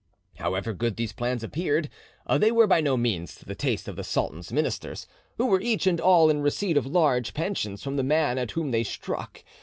However 0.37 0.73
good 0.73 0.95
these 0.97 1.13
plans 1.13 1.43
appeared, 1.43 1.87
they 2.27 2.51
were 2.51 2.65
by 2.65 2.81
no 2.81 2.97
means 2.97 3.35
to 3.35 3.45
the 3.45 3.53
taste 3.53 3.87
of 3.87 3.95
the 3.95 4.03
sultan's 4.03 4.51
ministers, 4.51 5.05
who 5.37 5.45
were 5.45 5.61
each 5.61 5.85
and 5.85 6.01
all 6.01 6.27
in 6.31 6.41
receipt 6.41 6.75
of 6.75 6.87
large 6.87 7.35
pensions 7.35 7.83
from 7.83 7.97
the 7.97 8.03
man 8.03 8.39
at 8.39 8.49
whom 8.49 8.71
they 8.71 8.83
struck. 8.83 9.43